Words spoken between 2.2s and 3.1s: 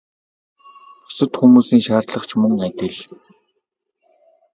ч мөн адил.